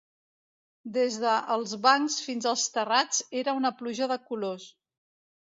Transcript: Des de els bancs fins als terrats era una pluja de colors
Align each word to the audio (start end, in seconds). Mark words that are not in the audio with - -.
Des 0.95 1.17
de 1.23 1.33
els 1.57 1.75
bancs 1.83 2.17
fins 2.29 2.49
als 2.53 2.65
terrats 2.79 3.21
era 3.43 3.55
una 3.61 3.73
pluja 3.83 4.09
de 4.15 4.21
colors 4.33 4.67